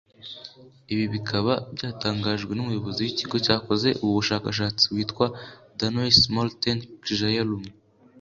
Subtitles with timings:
[0.93, 5.25] Ibi bikaba byatangajwe n’umuyobozi w’ikigo cyakoze ubu bushakashatsi witwa
[5.77, 7.63] Danois Morten Kjaerum